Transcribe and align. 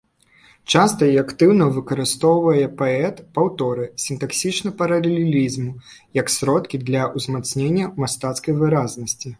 Часта 0.75 1.09
і 1.09 1.19
актыўна 1.23 1.67
выкарыстоўвае 1.75 2.63
паэт 2.79 3.21
паўторы, 3.37 3.85
сінтаксічны 4.07 4.69
паралелізм, 4.83 5.69
як 6.23 6.35
сродкі 6.39 6.83
для 6.91 7.01
ўзмацнення 7.19 7.85
мастацкай 8.05 8.53
выразнасці. 8.63 9.27